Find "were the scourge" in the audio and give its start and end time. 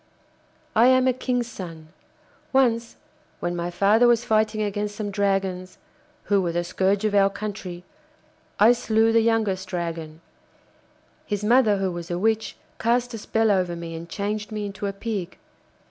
6.41-7.05